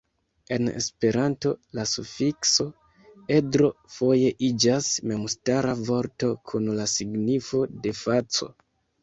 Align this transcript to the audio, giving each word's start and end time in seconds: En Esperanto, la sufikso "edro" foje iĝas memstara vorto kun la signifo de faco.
En 0.55 0.69
Esperanto, 0.77 1.51
la 1.79 1.83
sufikso 1.91 2.65
"edro" 3.35 3.69
foje 3.97 4.33
iĝas 4.49 4.89
memstara 5.13 5.77
vorto 5.91 6.33
kun 6.51 6.73
la 6.81 6.89
signifo 6.97 7.63
de 7.87 7.95
faco. 8.03 8.51